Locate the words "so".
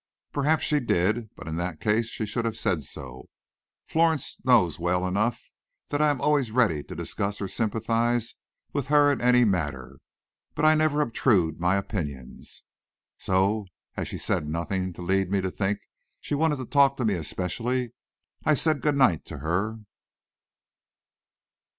2.81-3.29, 13.19-13.67